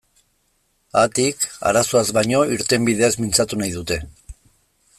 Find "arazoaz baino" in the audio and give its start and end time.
1.71-2.41